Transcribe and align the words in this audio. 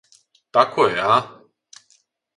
Тако 0.57 0.87
је, 0.95 1.05
а? 1.17 1.21